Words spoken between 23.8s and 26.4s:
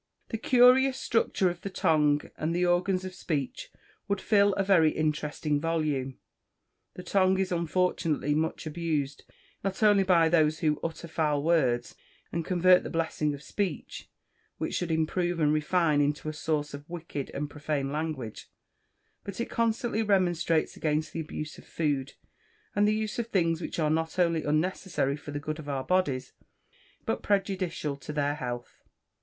not only unnecessary for the good of our bodies,